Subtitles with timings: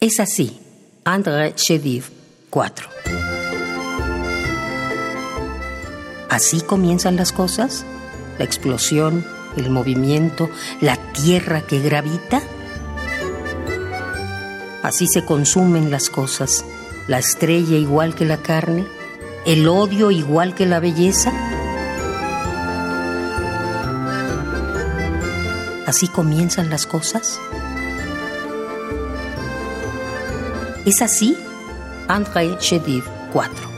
[0.00, 0.56] Es así,
[1.02, 2.04] André Chediv
[2.50, 2.88] 4.
[6.28, 7.84] ¿Así comienzan las cosas?
[8.38, 9.26] ¿La explosión,
[9.56, 10.50] el movimiento,
[10.80, 12.40] la tierra que gravita?
[14.84, 16.64] Así se consumen las cosas,
[17.08, 18.86] la estrella igual que la carne,
[19.46, 21.32] el odio igual que la belleza.
[25.88, 27.40] ¿Así comienzan las cosas?
[30.88, 31.36] ¿Es así?
[32.08, 33.77] André Chediv 4.